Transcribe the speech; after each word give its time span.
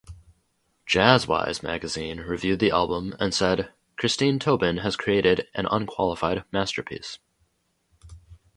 "Jazzwise" 0.87 1.61
magazine 1.61 2.21
reviewed 2.21 2.57
the 2.57 2.71
album 2.71 3.13
and 3.19 3.35
said 3.35 3.71
"Christine 3.97 4.39
Tobin 4.39 4.77
has 4.77 4.95
created 4.95 5.47
an 5.53 5.67
unqualified 5.69 6.43
masterpiece. 6.51 7.19